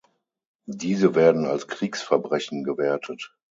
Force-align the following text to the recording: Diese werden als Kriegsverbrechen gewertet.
Diese 0.65 1.13
werden 1.13 1.45
als 1.45 1.67
Kriegsverbrechen 1.67 2.63
gewertet. 2.63 3.35